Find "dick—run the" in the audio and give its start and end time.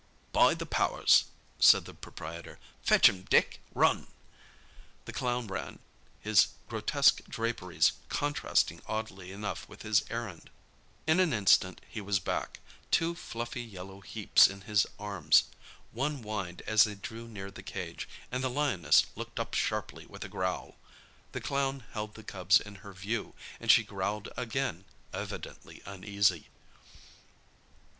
3.25-5.13